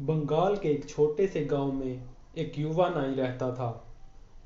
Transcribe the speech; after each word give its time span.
बंगाल 0.00 0.56
के 0.56 0.68
एक 0.68 0.88
छोटे 0.88 1.26
से 1.26 1.44
गाँव 1.44 1.72
में 1.72 2.02
एक 2.38 2.58
युवा 2.58 2.88
नाई 2.88 3.14
रहता 3.14 3.50
था। 3.54 3.88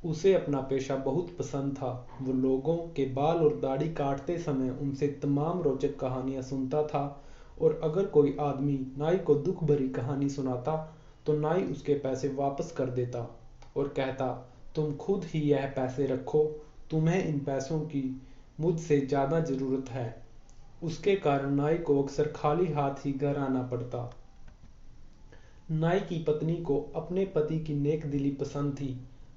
उसे 0.05 0.33
अपना 0.35 0.61
पेशा 0.61 0.97
बहुत 0.97 1.37
पसंद 1.39 1.73
था। 1.77 1.91
वो 2.23 2.33
लोगों 2.33 2.77
के 2.97 3.05
बाल 3.13 3.37
और 3.37 3.57
दाढ़ी 3.61 3.89
काटते 3.89 4.39
समय 4.39 4.71
उनसे 4.71 5.07
तमाम 5.23 5.63
रोचक 5.63 5.97
कहानियाँ 5.99 6.43
सुनता 6.43 6.83
था 6.83 7.05
और 7.61 7.81
अगर 7.85 8.07
कोई 8.07 8.37
आदमी 8.41 8.79
नाई 8.99 9.17
को 9.19 9.35
दुख 9.35 9.65
भरी 9.65 9.89
कहानी 9.89 10.29
सुनाता 10.29 10.77
तो 11.27 11.33
नाई 11.33 11.63
उसके 11.63 11.95
पैसे 11.95 12.29
वापस 12.29 12.73
कर 12.73 12.91
देता 12.91 13.27
और 13.77 13.89
कहता, 13.89 14.27
तुम 14.75 14.93
खुद 14.93 15.25
ही 15.25 15.41
यह 15.41 15.67
पैसे 15.67 16.07
रखो। 16.07 16.45
तुम्हें 16.91 17.25
इन 17.25 17.39
पैसों 17.39 17.81
की 17.81 18.05
मुझसे 18.61 19.01
ज़्यादा 19.01 19.41
ज़रूरत 19.41 19.91
है। 19.91 20.25
उसके 20.83 21.17
कारण 21.17 21.55
नाई 21.55 21.79
को 21.79 22.03
अक्सर 22.03 22.33
खाली 22.37 22.73
हाथ 22.73 23.05
ही 23.07 23.13
घर 23.13 23.37
आना 23.37 23.63
पड़ता। 23.63 24.11
नाई 25.71 26.01
की 26.01 26.19
पत्नी 26.19 26.55
को 26.57 26.79
अपने 26.97 27.25
पति 27.25 27.59
की 27.59 27.75
नेक 27.75 28.07
दिली 28.07 28.31
पसंद 28.31 28.75
थी, 28.75 28.89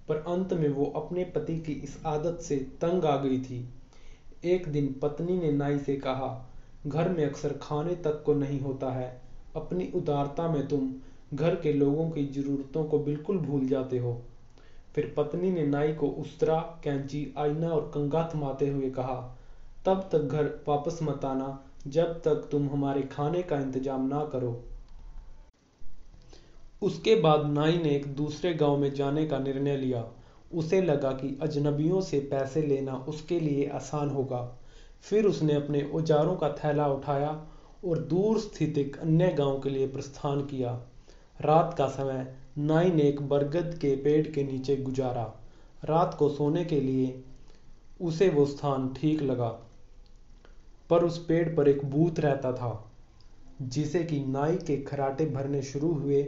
पर 0.10 0.16
अंत 0.16 0.54
में 0.54 0.70
वो 0.70 0.86
अपने 0.96 1.24
पति 1.26 1.58
की 1.60 1.72
इस 1.74 1.98
आदत 2.06 2.40
से 2.42 2.56
तंग 2.82 3.06
आ 3.06 3.16
गई 3.18 3.40
थी। 3.40 3.68
एक 4.46 4.68
दिन 4.68 4.94
पत्नी 5.02 5.38
ने 5.40 5.52
नाई 5.52 5.80
से 5.80 5.96
कहा, 5.96 6.50
घर 6.88 7.10
में 7.10 7.26
अक्सर 7.26 7.54
खाने 7.62 7.96
तक 7.96 8.24
को 8.26 8.34
नहीं 8.34 8.60
होता 8.60 8.92
है। 8.92 9.10
अपनी 9.56 9.92
उदारता 9.96 10.48
में 10.48 10.68
तुम 10.68 10.94
घर 11.34 11.56
के 11.56 11.74
लोगों 11.74 12.10
की 12.10 12.26
ज़रूरतों 12.26 12.84
को 12.84 13.00
बिल्कुल 13.00 13.38
भूल 13.38 13.68
जाते 13.68 13.98
हो। 13.98 14.22
फिर 14.96 15.14
पत्नी 15.18 15.52
ने 15.52 15.66
नाई 15.66 15.94
को 15.94 16.08
उस्तरा, 16.08 16.60
कैंची, 16.84 17.34
आईना 17.38 17.70
और 17.70 17.92
कंगा 17.94 18.30
थमाते 18.36 18.70
हुए 18.70 18.90
कहा, 18.90 19.38
तब 19.86 20.10
तक 20.12 20.20
घर 20.20 20.46
वापस 20.68 21.00
मत 21.04 21.26
आना, 21.26 21.66
जब 21.88 22.22
तक 22.22 22.48
तुम 22.52 22.70
हमारे 22.70 23.02
खाने 23.02 23.42
का 23.44 23.60
इंतज़ाम 23.60 24.08
ना 24.08 24.26
करो। 24.26 24.60
उसके 26.82 27.16
बाद 27.16 27.46
नाई 27.46 27.78
ने 27.78 27.90
एक 27.90 28.06
दूसरे 28.16 28.54
गाँव 28.54 28.78
में 28.78 28.94
जाने 28.94 29.26
का 29.26 29.40
निर्णय 29.40 29.78
लिया। 29.78 30.04
उसे 30.52 30.82
लगा 30.82 31.12
कि 31.12 31.38
अजनबियों 31.42 32.02
से 32.02 32.20
पैसे 32.20 32.62
लेना 32.62 32.94
उसके 33.10 33.40
लिए 33.40 33.68
आसान 33.68 34.10
होगा। 34.10 34.42
फिर 35.04 35.26
उसने 35.26 35.54
अपने 35.54 35.82
औजारों 35.94 36.36
का 36.36 36.50
थैला 36.54 36.88
उठाया 36.88 37.30
और 37.86 38.00
दूर 38.00 38.40
स्थित 38.40 38.78
एक 38.78 38.98
अन्य 38.98 39.28
गाँव 39.34 39.60
के 39.60 39.70
लिए 39.70 39.88
प्रस्थान 39.88 40.42
किया। 40.42 40.72
रात 41.40 41.76
का 41.78 41.88
समय, 41.88 42.36
नाई 42.58 42.92
ने 42.92 43.04
एक 43.04 43.22
बरगद 43.22 43.78
के 43.82 43.96
पेड़ 43.96 44.28
के 44.28 44.44
नीचे 44.44 44.76
गुजारा। 44.78 45.24
रात 45.84 46.16
को 46.20 46.30
सोने 46.30 46.64
के 46.66 46.80
लिए 46.82 47.22
उसे 48.02 48.30
वो 48.30 48.46
स्थान 48.46 48.94
ठीक 48.94 49.22
लगा, 49.22 49.48
पर 50.90 51.04
उस 51.04 51.18
पेड़ 51.26 51.48
पर 51.56 51.68
एक 51.68 51.84
भूत 51.86 52.20
रहता 52.20 52.52
था, 52.54 52.92
जिसे 53.62 54.04
कि 54.04 54.20
नाई 54.20 54.56
के 54.58 54.78
खराटे 54.78 55.26
भरने 55.26 55.62
शुरू 55.62 55.92
हुए 55.94 56.22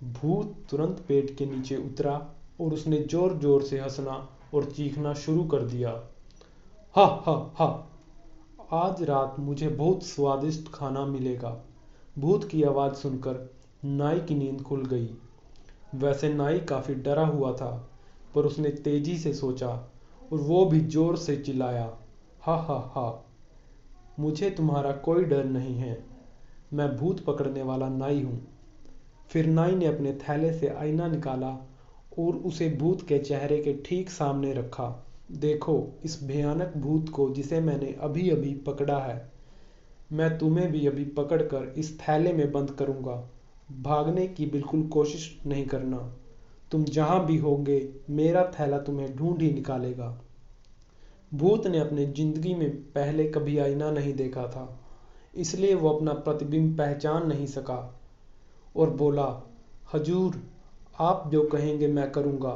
भूत 0.00 0.54
तुरंत 0.70 1.04
पेड़ 1.08 1.30
के 1.30 1.46
नीचे 1.46 1.76
उतरा 1.76 2.12
और 2.60 2.72
उसने 2.72 2.98
ज़ोर 3.00 3.36
ज़ोर 3.38 3.62
से 3.62 3.78
हंसना 3.80 4.28
और 4.54 4.64
चीखना 4.64 5.14
शुरू 5.14 5.44
कर 5.44 5.62
दिया। 5.62 5.90
हा 6.94 7.04
हा 7.24 7.34
हा। 7.56 7.66
आज 8.72 9.02
रात 9.02 9.36
मुझे 9.38 9.68
बहुत 9.68 10.02
स्वादिष्ट 10.02 10.68
खाना 10.72 11.04
मिलेगा। 11.06 11.56
भूत 12.18 12.44
की 12.44 12.62
आवाज़ 12.62 12.94
सुनकर 12.94 13.48
नाई 13.84 14.20
की 14.20 14.34
नींद 14.34 14.62
खुल 14.62 14.84
गई। 14.84 15.08
वैसे 15.94 16.32
नाई 16.34 16.60
काफ़ी 16.60 16.94
डरा 16.94 17.26
हुआ 17.26 17.52
था, 17.52 17.70
पर 18.34 18.46
उसने 18.46 18.70
तेज़ी 18.70 19.16
से 19.18 19.32
सोचा 19.34 19.68
और 20.32 20.38
वो 20.38 20.64
भी 20.64 20.80
ज़ोर 20.80 21.16
से 21.16 21.36
चिल्लाया, 21.36 21.90
हा 22.42 22.56
हा 22.56 22.78
हा। 22.94 23.26
मुझे 24.20 24.50
तुम्हारा 24.50 24.92
कोई 24.92 25.24
डर 25.24 25.44
नहीं 25.44 25.74
है। 25.74 26.04
मैं 26.72 26.96
भूत 26.96 27.24
पकड़ने 27.24 27.62
वाला 27.62 27.88
नाई 27.88 28.22
हूँ। 28.22 28.40
फिर 29.30 29.46
नाई 29.48 29.74
ने 29.74 29.86
अपने 29.86 30.12
थैले 30.20 30.52
से 30.52 30.68
आईना 30.70 31.06
निकाला 31.08 31.48
और 32.18 32.36
उसे 32.36 32.68
भूत 32.78 33.06
के 33.08 33.18
चेहरे 33.18 33.58
के 33.58 33.72
ठीक 33.84 34.10
सामने 34.10 34.52
रखा। 34.52 34.88
देखो, 35.32 36.00
इस 36.04 36.18
भयानक 36.24 36.72
भूत 36.76 37.08
को 37.08 37.28
जिसे 37.30 37.60
मैंने 37.60 37.94
अभी 38.02 38.28
अभी 38.30 38.54
पकड़ा 38.66 38.98
है, 38.98 39.30
मैं 40.10 40.38
तुम्हें 40.38 40.70
भी 40.72 40.86
अभी 40.86 41.04
पकड़कर 41.16 41.74
इस 41.78 41.98
थैले 42.00 42.32
में 42.32 42.50
बंद 42.52 42.70
करूँगा। 42.70 43.14
भागने 43.82 44.26
की 44.28 44.46
बिल्कुल 44.46 44.82
कोशिश 44.88 45.28
नहीं 45.46 45.66
करना। 45.66 45.98
तुम 46.72 46.84
जहाँ 46.86 47.24
भी 47.26 47.36
होगे, 47.38 47.88
मेरा 48.10 48.42
थैला 48.58 48.78
तुम्हें 48.80 49.14
ढूंढ 49.16 49.42
ही 49.42 49.50
निकालेगा। 49.52 50.08
भूत 51.32 51.66
ने 51.66 51.78
अपने 51.78 52.06
ज़िंदगी 52.06 52.54
में 52.54 52.70
पहले 52.92 53.28
कभी 53.28 53.56
आईना 53.58 53.90
नहीं 53.90 54.14
देखा 54.14 54.46
था, 54.46 54.78
इसलिए 55.34 55.74
वो 55.74 55.90
अपना 55.90 56.12
प्रतिबिंब 56.14 56.76
पहचान 56.78 57.26
नहीं 57.28 57.46
सका। 57.48 57.78
और 58.76 58.90
बोला, 58.90 59.26
हजूर, 59.94 60.40
आप 61.00 61.28
जो 61.32 61.42
कहेंगे 61.42 61.88
मैं 61.88 62.10
करूँगा, 62.12 62.52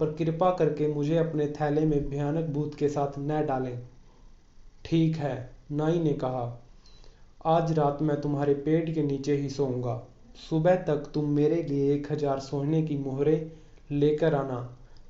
पर 0.00 0.12
कृपा 0.14 0.50
करके 0.50 0.86
मुझे 0.88 1.16
अपने 1.16 1.46
थैले 1.50 1.84
में 1.86 2.08
भयानक 2.10 2.48
भूत 2.50 2.74
के 2.74 2.88
साथ 2.88 3.18
न 3.18 3.44
डालें। 3.46 3.78
ठीक 4.84 5.16
है, 5.16 5.50
नाई 5.72 5.98
ने 6.00 6.12
कहा, 6.14 6.62
आज 7.46 7.72
रात 7.72 8.02
मैं 8.02 8.20
तुम्हारे 8.20 8.54
पेट 8.56 8.94
के 8.94 9.02
नीचे 9.02 9.36
ही 9.36 9.48
सोऊँगा। 9.50 10.02
सुबह 10.40 10.76
तक 10.84 11.10
तुम 11.14 11.28
मेरे 11.30 11.62
लिए 11.62 11.92
एक 11.94 12.10
हज़ार 12.12 12.40
सोने 12.40 12.82
की 12.82 12.96
मोहरें 12.96 13.50
लेकर 13.90 14.34
आना, 14.34 14.58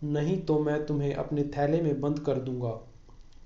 नहीं 0.04 0.38
तो 0.38 0.58
मैं 0.58 0.84
तुम्हें 0.86 1.14
अपने 1.14 1.42
थैले 1.56 1.80
में 1.82 2.00
बंद 2.00 2.18
कर 2.18 2.38
दूँगा। 2.40 2.78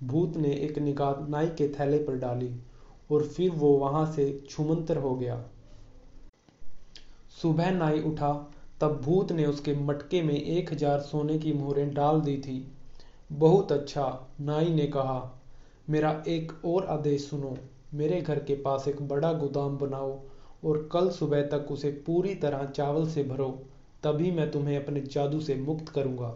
भूत 0.02 0.36
ने 0.36 0.52
एक 0.56 0.78
निगाह 0.78 1.26
नाई 1.28 1.46
के 1.48 1.68
थैले 1.70 1.98
पर 1.98 2.16
डाली 2.18 2.50
और 3.10 3.26
फिर 3.26 3.50
वो 3.50 3.72
वहाँ 3.78 4.04
से 4.12 4.26
छुमंतर 4.50 4.96
हो 4.96 5.14
गया। 5.16 5.42
सुबह 7.42 7.70
नाई 7.70 8.00
उठा, 8.00 8.32
तब 8.80 9.00
भूत 9.00 9.32
ने 9.32 9.46
उसके 9.46 9.74
मटके 9.76 10.22
में 10.22 10.34
एक 10.34 10.72
हज़ार 10.72 11.00
सोने 11.00 11.38
की 11.38 11.52
मोहरें 11.52 11.92
डाल 11.94 12.20
दी 12.20 12.36
थी। 12.36 12.66
बहुत 13.32 13.72
अच्छा 13.72 14.04
नाई 14.40 14.68
ने 14.68 14.86
कहा। 14.86 15.20
मेरा 15.90 16.22
एक 16.28 16.52
और 16.64 16.86
आदेश 16.86 17.28
सुनो। 17.30 17.56
मेरे 17.94 18.20
घर 18.20 18.38
के 18.38 18.54
पास 18.54 18.86
एक 18.88 19.02
बड़ा 19.08 19.32
गोदाम 19.32 19.76
बनाओ 19.78 20.12
और 20.64 20.88
कल 20.92 21.08
सुबह 21.10 21.42
तक 21.42 21.70
उसे 21.70 21.90
पूरी 22.06 22.34
तरह 22.34 22.64
चावल 22.66 23.08
से 23.08 23.24
भरो, 23.24 23.48
तभी 24.02 24.30
मैं 24.30 24.50
तुम्हें 24.50 24.76
अपने 24.76 25.00
जादू 25.02 25.40
से 25.40 25.54
मुक्त 25.54 25.88
करूँगा। 25.88 26.28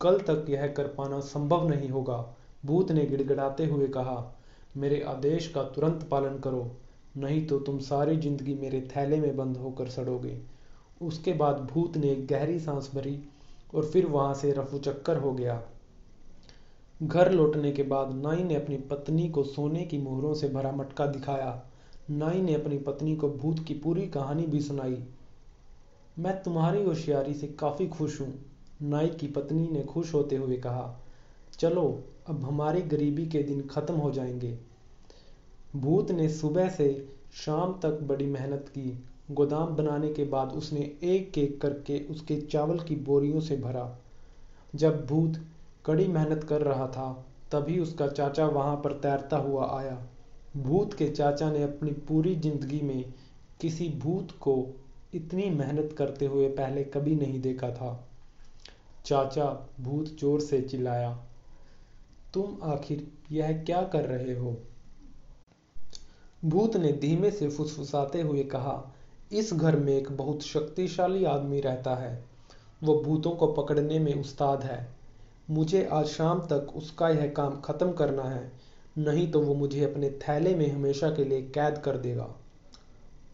कल 0.00 0.18
तक 0.20 0.46
यह 0.48 0.66
कर 0.66 0.86
पाना 0.88 1.20
संभव 1.20 1.68
नहीं 1.68 1.88
होगा, 1.88 2.34
भूत 2.66 2.92
ने 2.92 3.06
गिड़गिड़ाते 3.06 3.66
हुए 3.66 3.88
कहा। 3.88 4.36
मेरे 4.76 5.00
आदेश 5.00 5.48
का 5.48 5.62
तुरंत 5.64 6.06
पालन 6.10 6.38
करो। 6.38 6.70
नहीं 7.16 7.46
तो 7.46 7.58
तुम 7.58 7.78
सारी 7.78 8.16
ज़िंदगी 8.16 8.54
मेरे 8.54 8.80
थैले 8.96 9.20
में 9.20 9.36
बंद 9.36 9.56
होकर 9.56 9.88
सड़ोगे। 9.88 10.36
उसके 11.00 11.32
बाद 11.32 11.60
भूत 11.72 11.96
ने 11.96 12.14
गहरी 12.30 12.58
सांस 12.60 12.90
भरी 12.94 13.18
और 13.74 13.84
फिर 13.84 14.06
वहाँ 14.06 14.34
से 14.34 14.52
रफू 14.52 14.78
चक्कर 14.78 15.16
हो 15.16 15.32
गया। 15.32 15.62
घर 17.02 17.30
लौटने 17.32 17.72
के 17.72 17.82
बाद 17.82 18.14
नाई 18.14 18.44
ने 18.44 18.54
अपनी 18.54 18.76
पत्नी 18.76 19.28
को 19.28 19.44
सोने 19.44 19.84
की 19.84 19.98
मोहरों 19.98 20.34
से 20.34 20.48
भरा 20.48 20.72
मटका 20.72 21.06
दिखाया। 21.06 21.62
नाई 22.10 22.40
ने 22.42 22.54
अपनी 22.54 22.78
पत्नी 22.78 23.16
को 23.16 23.28
भूत 23.28 23.64
की 23.64 23.74
पूरी 23.74 24.06
कहानी 24.06 24.46
भी 24.46 24.60
सुनाई। 24.60 25.02
मैं 26.18 26.42
तुम्हारी 26.42 26.84
होशियारी 26.84 27.34
से 27.34 27.46
काफ़ी 27.46 27.86
खुश 27.88 28.20
हूँ, 28.20 28.32
नाई 28.82 29.08
की 29.08 29.26
पत्नी 29.26 29.68
ने 29.68 29.82
खुश 29.82 30.14
होते 30.14 30.36
हुए 30.36 30.56
कहा। 30.56 31.00
चलो, 31.58 32.04
अब 32.28 32.44
हमारी 32.44 32.82
गरीबी 32.82 33.26
के 33.26 33.42
दिन 33.42 33.60
ख़त्म 33.66 33.94
हो 33.94 34.10
जाएँगे। 34.10 34.58
भूत 35.76 36.10
ने 36.10 36.28
सुबह 36.28 36.68
से 36.68 36.88
शाम 37.34 37.72
तक 37.72 37.98
बड़ी 38.02 38.26
मेहनत 38.26 38.68
की। 38.68 38.98
गोदाम 39.30 39.74
बनाने 39.76 40.08
के 40.12 40.24
बाद 40.24 40.52
उसने 40.52 40.80
एक 41.04 41.38
एक 41.38 41.60
करके 41.60 41.98
उसके 42.10 42.40
चावल 42.42 42.78
की 42.78 42.96
बोरियों 42.98 43.40
से 43.40 43.56
भरा। 43.56 43.88
जब 44.74 45.04
भूत 45.06 45.36
कड़ी 45.86 46.06
मेहनत 46.08 46.44
कर 46.44 46.62
रहा 46.62 46.86
था, 46.86 47.12
तभी 47.52 47.78
उसका 47.78 48.06
चाचा 48.08 48.46
वहाँ 48.46 48.76
पर 48.76 48.92
तैरता 48.92 49.36
हुआ 49.36 49.68
आया। 49.72 49.96
भूत 50.56 50.94
के 50.94 51.08
चाचा 51.08 51.50
ने 51.50 51.62
अपनी 51.62 51.90
पूरी 52.08 52.34
ज़िंदगी 52.36 52.80
में 52.80 53.04
किसी 53.60 53.88
भूत 53.98 54.30
को 54.40 54.54
इतनी 55.14 55.48
मेहनत 55.50 55.94
करते 55.98 56.26
हुए 56.26 56.48
पहले 56.48 56.84
कभी 56.86 57.14
नहीं 57.14 57.40
देखा 57.40 57.70
था। 57.70 57.92
चाचा 59.04 59.46
भूत 59.80 60.08
ज़ोर 60.20 60.40
से 60.40 60.60
चिल्लाया, 60.62 61.12
तुम 62.34 62.58
आखिर 62.64 63.06
यह 63.32 63.52
क्या 63.64 63.82
कर 63.84 64.04
रहे 64.04 64.34
हो? 64.34 64.56
भूत 66.44 66.76
ने 66.76 66.92
धीमे 66.92 67.30
से 67.30 67.48
फुसफुसाते 67.48 68.20
हुए 68.20 68.42
कहा, 68.42 68.94
इस 69.32 69.54
घर 69.54 69.76
में 69.76 69.92
एक 69.92 70.12
बहुत 70.12 70.42
शक्तिशाली 70.42 71.24
आदमी 71.24 71.60
रहता 71.60 71.94
है। 71.94 72.24
वो 72.82 73.02
भूतों 73.02 73.30
को 73.30 73.46
पकड़ने 73.46 73.98
में 73.98 74.14
उस्ताद 74.14 74.62
है। 74.62 74.88
मुझे 75.50 75.88
आज 75.92 76.06
शाम 76.06 76.40
तक 76.40 76.72
उसका 76.76 77.08
यह 77.08 77.28
काम 77.28 77.60
खत्म 77.60 77.92
करना 77.92 78.22
है। 78.22 78.52
नहीं 78.98 79.30
तो 79.30 79.40
वो 79.40 79.54
मुझे 79.54 79.84
अपने 79.84 80.10
थैले 80.10 80.54
में 80.54 80.72
हमेशा 80.72 81.10
के 81.10 81.24
लिए 81.24 81.42
कैद 81.42 81.78
कर 81.78 81.96
देगा। 81.96 82.34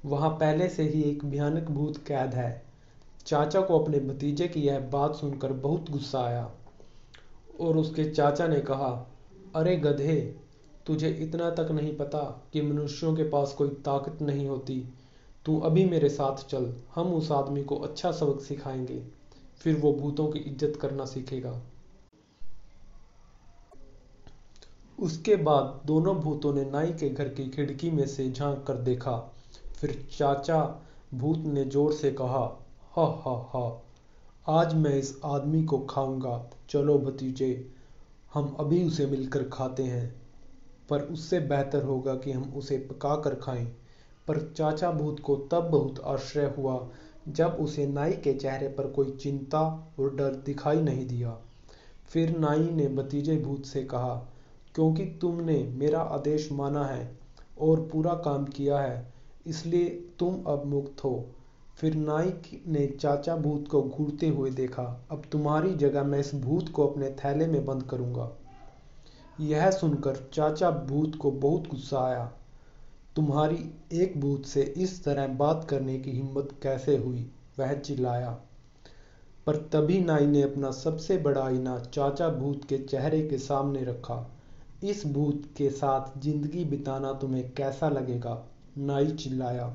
वहाँ 0.04 0.30
पहले 0.30 0.68
से 0.68 0.82
ही 0.82 1.02
एक 1.02 1.24
भयानक 1.24 1.70
भूत 1.70 1.96
कैद 1.96 2.34
है। 2.34 2.62
चाचा 3.26 3.60
को 3.60 3.78
अपने 3.78 3.98
भतीजे 3.98 4.48
की 4.48 4.60
यह 4.60 4.78
बात 4.78 5.14
सुनकर 5.14 5.52
बहुत 5.52 5.90
गुस्सा 5.90 6.20
आया 6.20 6.50
और 7.60 7.76
उसके 7.76 8.04
चाचा 8.04 8.46
ने 8.46 8.60
कहा, 8.60 9.10
अरे 9.56 9.76
गधे 9.76 10.45
तुझे 10.86 11.08
इतना 11.10 11.50
तक 11.50 11.70
नहीं 11.70 11.96
पता 11.96 12.18
कि 12.52 12.62
मनुष्यों 12.62 13.14
के 13.16 13.22
पास 13.22 13.52
कोई 13.52 13.68
ताकत 13.68 14.22
नहीं 14.22 14.46
होती। 14.46 14.88
तू 15.46 15.58
अभी 15.60 15.84
मेरे 15.84 16.08
साथ 16.08 16.48
चल, 16.48 16.72
हम 16.94 17.12
उस 17.14 17.30
आदमी 17.32 17.64
को 17.64 17.76
अच्छा 17.76 18.12
सबक 18.12 18.40
सिखाएँगे, 18.40 19.02
फिर 19.60 19.76
वो 19.76 19.92
भूतों 19.92 20.26
की 20.28 20.38
इज़्ज़त 20.38 20.76
करना 20.76 21.04
सीखेगा। 21.04 21.60
उसके 24.98 25.36
बाद 25.36 25.80
दोनों 25.86 26.14
भूतों 26.16 26.52
ने 26.54 26.64
नाई 26.64 26.92
के 26.92 27.08
घर 27.10 27.28
की 27.28 27.48
खिड़की 27.48 27.90
में 27.90 28.06
से 28.06 28.30
झाँक 28.32 28.64
कर 28.66 28.74
देखा। 28.74 29.16
फिर 29.80 30.08
चाचा 30.18 30.82
भूत 31.14 31.38
ने 31.38 31.64
ज़ोर 31.64 31.92
से 31.92 32.10
कहा, 32.12 32.44
हा 32.96 33.04
हा 33.24 33.34
हा, 33.48 33.82
आज 34.48 34.74
मैं 34.74 34.94
इस 34.94 35.20
आदमी 35.24 35.64
को 35.64 35.78
खाऊँगा। 35.78 36.50
चलो 36.70 36.98
भतीजे, 36.98 37.70
हम 38.34 38.56
अभी 38.60 38.84
उसे 38.84 39.06
मिलकर 39.06 39.44
खाते 39.48 39.82
हैं। 39.82 40.25
पर 40.90 41.00
उससे 41.02 41.40
बेहतर 41.40 41.82
होगा 41.82 42.14
कि 42.14 42.32
हम 42.32 42.52
उसे 42.56 42.78
पका 42.78 43.16
कर 43.16 43.34
खाएँ। 43.34 43.64
पर 44.28 44.38
चाचा 44.56 44.90
भूत 44.90 45.20
को 45.20 45.36
तब 45.36 45.68
बहुत 45.70 46.00
आश्चर्य 46.04 46.54
हुआ, 46.58 46.88
जब 47.28 47.56
उसे 47.60 47.86
नाई 47.86 48.12
के 48.12 48.32
चेहरे 48.34 48.68
पर 48.68 48.86
कोई 48.86 49.10
चिंता 49.10 49.60
और 50.00 50.14
डर 50.16 50.34
दिखाई 50.36 50.80
नहीं 50.80 51.06
दिया। 51.06 51.36
फिर 52.08 52.38
नाई 52.38 52.68
ने 52.70 52.88
भतीजे 52.88 53.36
भूत 53.36 53.66
से 53.66 53.82
कहा, 53.84 54.14
क्योंकि 54.74 55.04
तुमने 55.20 55.62
मेरा 55.76 56.00
आदेश 56.00 56.50
माना 56.52 56.84
है 56.84 57.18
और 57.60 57.80
पूरा 57.92 58.14
काम 58.14 58.44
किया 58.44 58.78
है, 58.78 59.12
इसलिए 59.46 59.88
तुम 60.18 60.42
अब 60.46 60.64
मुक्त 60.66 61.04
हो। 61.04 61.24
फिर 61.76 61.94
नाई 61.94 62.32
ने 62.66 62.86
चाचा 62.86 63.36
भूत 63.36 63.68
को 63.68 63.82
घूरते 63.82 64.28
हुए 64.28 64.50
देखा, 64.50 65.06
अब 65.10 65.22
तुम्हारी 65.32 65.74
जगह 65.74 66.04
मैं 66.04 66.18
इस 66.18 66.34
भूत 66.34 66.68
को 66.68 66.86
अपने 66.86 67.10
थैले 67.10 67.46
में 67.46 67.64
बंद 67.64 67.82
करूँगा। 67.82 68.30
यह 69.40 69.70
सुनकर 69.70 70.30
चाचा 70.34 70.70
भूत 70.70 71.16
को 71.16 71.30
बहुत 71.30 71.68
गुस्सा 71.68 72.00
आया। 72.00 72.32
तुम्हारी 73.16 73.70
एक 73.92 74.20
भूत 74.20 74.46
से 74.46 74.62
इस 74.62 75.04
तरह 75.04 75.26
बात 75.26 75.66
करने 75.70 75.98
की 75.98 76.10
हिम्मत 76.10 76.48
कैसे 76.62 76.96
हुई? 76.96 77.30
वह 77.58 77.74
चिल्लाया। 77.74 78.30
पर 79.46 79.56
तभी 79.56 80.00
नाई 80.00 80.26
ने 80.26 80.42
अपना 80.42 80.70
सबसे 80.70 81.18
बड़ा 81.18 81.44
आईना 81.44 81.78
चाचा 81.78 82.28
भूत 82.28 82.64
के 82.64 82.78
चेहरे 82.78 83.22
के 83.22 83.38
सामने 83.38 83.84
रखा। 83.84 84.30
इस 84.84 85.06
भूत 85.06 85.42
के 85.56 85.70
साथ 85.70 86.20
ज़िंदगी 86.20 86.64
बिताना 86.64 87.12
तुम्हें 87.12 87.52
कैसा 87.52 87.88
लगेगा? 87.88 88.46
नाई 88.78 89.06
चिल्लाया। 89.06 89.74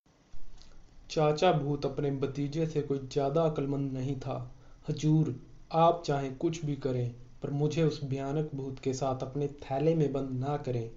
चाचा 1.10 1.52
भूत 1.52 1.86
अपने 1.86 2.12
भतीजे 2.12 2.66
से 2.66 2.82
कोई 2.82 3.00
ज़्यादा 3.00 3.42
अक्लमंद 3.42 3.92
नहीं 3.92 4.16
था। 4.16 4.52
हजूर, 4.90 5.36
आप 5.72 6.04
चाहे 6.06 6.30
कुछ 6.30 6.66
भी 6.66 6.76
करें 6.76 7.16
पर 7.44 7.50
मुझे 7.50 7.84
उस 7.84 8.04
भयानक 8.04 8.50
भूत 8.56 8.80
के 8.80 8.94
साथ 8.94 9.24
अपने 9.24 9.48
थैले 9.62 9.96
में 9.96 10.12
बंद 10.14 10.40
ना 10.40 10.58
करें। 10.58 10.90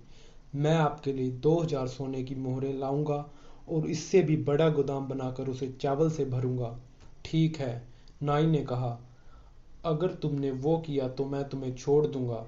मैं 0.55 0.75
आपके 0.75 1.13
लिए 1.13 1.31
दो 1.31 1.59
हज़ार 1.59 1.87
सोने 1.89 2.23
की 2.23 2.35
मोहरें 2.35 2.73
लाऊँगा 2.73 3.25
और 3.69 3.87
इससे 3.87 4.23
भी 4.23 4.37
बड़ा 4.45 4.69
गोदाम 4.69 5.07
बनाकर 5.09 5.49
उसे 5.49 5.69
चावल 5.81 6.11
से 6.11 6.25
भरूँगा। 6.25 6.77
ठीक 7.25 7.57
है, 7.57 7.87
नाई 8.23 8.47
ने 8.47 8.63
कहा। 8.65 8.99
अगर 9.85 10.13
तुमने 10.15 10.51
वो 10.51 10.77
किया 10.79 11.09
तो 11.09 11.25
मैं 11.25 11.43
तुम्हें 11.49 11.75
छोड़ 11.75 12.07
दूँगा। 12.07 12.45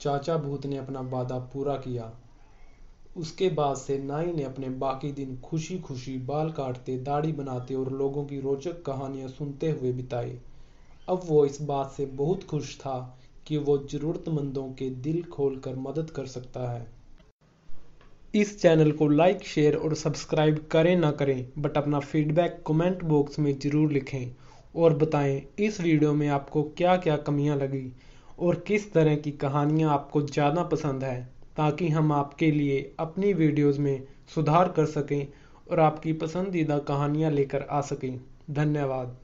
चाचा 0.00 0.36
भूत 0.36 0.66
ने 0.66 0.76
अपना 0.76 1.00
वादा 1.00 1.38
पूरा 1.52 1.76
किया। 1.76 2.12
उसके 3.16 3.48
बाद 3.48 3.76
से 3.76 3.98
नाई 3.98 4.32
ने 4.32 4.42
अपने 4.42 4.68
बाकी 4.68 5.10
दिन 5.12 5.36
खुशी 5.40 5.78
खुशी 5.78 6.16
बाल 6.18 6.50
काटते, 6.50 6.96
दाढ़ी 6.98 7.32
बनाते 7.32 7.74
और 7.74 7.92
लोगों 7.92 8.24
की 8.24 8.40
रोचक 8.40 8.82
कहानियाँ 8.82 9.28
सुनते 9.28 9.70
हुए 9.70 9.92
बिताए। 9.92 10.38
अब 11.10 11.20
वो 11.24 11.44
इस 11.46 11.60
बात 11.62 11.90
से 11.90 12.06
बहुत 12.06 12.44
खुश 12.44 12.76
था 12.78 12.98
कि 13.46 13.56
वो 13.58 13.76
जरूरतमंदों 13.90 14.64
के 14.72 14.88
दिल 15.02 15.22
खोलकर 15.22 15.76
मदद 15.78 16.10
कर 16.10 16.26
सकता 16.26 16.70
है। 16.70 16.86
इस 18.34 18.60
चैनल 18.62 18.90
को 18.92 19.08
लाइक, 19.08 19.42
शेयर 19.44 19.76
और 19.76 19.94
सब्सक्राइब 19.94 20.58
करें 20.72 20.96
ना 20.96 21.10
करें, 21.12 21.46
बट 21.58 21.76
अपना 21.76 22.00
फीडबैक 22.00 22.62
कमेंट 22.66 23.02
बॉक्स 23.04 23.38
में 23.38 23.58
ज़रूर 23.58 23.92
लिखें 23.92 24.30
और 24.74 24.94
बताएँ 24.94 25.40
इस 25.58 25.80
वीडियो 25.80 26.12
में 26.14 26.28
आपको 26.28 26.62
क्या 26.76 26.96
क्या 26.96 27.16
कमियाँ 27.18 27.56
लगी 27.56 27.92
और 28.38 28.62
किस 28.66 28.92
तरह 28.92 29.16
की 29.16 29.30
कहानियाँ 29.38 29.92
आपको 29.92 30.22
ज़्यादा 30.22 30.62
पसंद 30.64 31.04
है, 31.04 31.22
ताकि 31.56 31.88
हम 31.88 32.12
आपके 32.12 32.50
लिए 32.50 32.92
अपनी 33.00 33.32
वीडियोस 33.32 33.78
में 33.78 34.02
सुधार 34.34 34.68
कर 34.68 34.86
सकें 34.88 35.26
और 35.70 35.80
आपकी 35.80 36.12
पसंदीदा 36.12 36.78
कहानियाँ 36.84 37.30
लेकर 37.30 37.62
आ 37.62 37.80
सकें। 37.82 38.20
धन्यवाद। 38.50 39.16